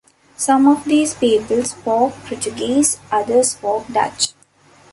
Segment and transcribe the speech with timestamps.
[0.35, 4.29] Some of these people spoke Portuguese, others spoke Dutch.